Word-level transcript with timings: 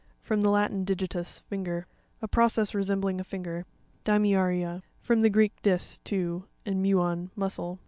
—From 0.23 0.41
the 0.41 0.49
Latin, 0.49 0.83
digi 0.83 1.07
ius, 1.15 1.43
finger. 1.43 1.85
A 2.23 2.27
process 2.27 2.73
resembling 2.73 3.21
a 3.21 3.23
finger. 3.23 3.67
Dinmya'r1a.—From 4.03 5.21
the 5.21 5.29
Greek, 5.29 5.53
dis, 5.61 5.99
two, 5.99 6.45
and 6.65 6.83
muén, 6.83 7.29
muscle. 7.35 7.79